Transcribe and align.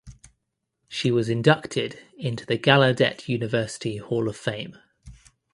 She 0.87 1.11
was 1.11 1.29
inducted 1.29 1.99
into 2.17 2.43
the 2.43 2.57
Gallaudet 2.57 3.27
University 3.29 3.97
Hall 3.97 4.27
of 4.29 4.35
Fame. 4.35 4.79